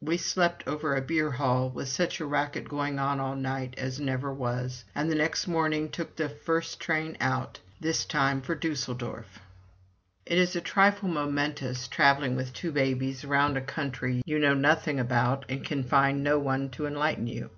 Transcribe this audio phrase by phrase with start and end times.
[0.00, 4.00] We slept over a beer hall, with such a racket going on all night as
[4.00, 9.38] never was; and next morning took the first train out this time for Düsseldorf.
[10.26, 14.98] It is a trifle momentous, traveling with two babies around a country you know nothing
[14.98, 17.50] about, and can find no one to enlighten you.